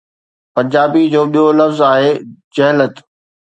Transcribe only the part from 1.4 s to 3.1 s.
لفظ آهي ’جھلٽ‘.